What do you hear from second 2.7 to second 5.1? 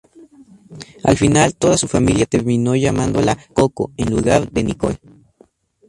llamándola Coco, en lugar de Nicole.